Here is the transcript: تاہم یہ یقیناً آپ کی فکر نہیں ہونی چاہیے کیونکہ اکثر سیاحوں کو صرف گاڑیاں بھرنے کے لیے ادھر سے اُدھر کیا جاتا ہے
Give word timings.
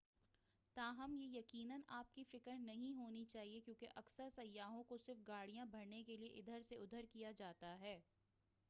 تاہم 0.77 1.13
یہ 1.13 1.27
یقیناً 1.29 1.81
آپ 1.89 2.13
کی 2.13 2.23
فکر 2.23 2.57
نہیں 2.59 2.93
ہونی 2.93 3.23
چاہیے 3.25 3.59
کیونکہ 3.61 3.87
اکثر 3.95 4.29
سیاحوں 4.31 4.83
کو 4.83 4.97
صرف 4.97 5.27
گاڑیاں 5.27 5.65
بھرنے 5.67 6.03
کے 6.03 6.17
لیے 6.17 6.29
ادھر 6.39 6.61
سے 6.61 6.75
اُدھر 6.77 7.05
کیا 7.11 7.31
جاتا 7.37 7.79
ہے 7.79 7.99